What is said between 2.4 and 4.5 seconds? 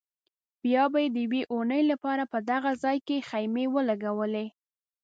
دغه ځای کې خیمې ولګولې.